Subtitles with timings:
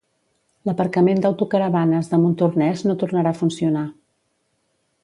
[0.69, 3.87] L'aparcament d'autocaravanes de Montornès no tornarà a funcionar.